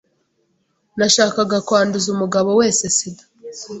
Nashakaga 0.97 1.57
kwanduza 1.67 2.07
umugabo 2.15 2.49
wese 2.59 2.83
SIDA". 2.95 3.23